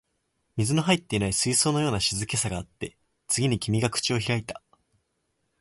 [0.57, 4.63] 水の入っていない水槽のような静けさがあって、次に君が口を開いた